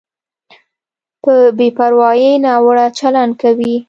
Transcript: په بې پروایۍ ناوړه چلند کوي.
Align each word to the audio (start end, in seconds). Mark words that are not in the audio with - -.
په 1.23 1.33
بې 1.57 1.67
پروایۍ 1.77 2.31
ناوړه 2.45 2.85
چلند 2.99 3.33
کوي. 3.41 3.73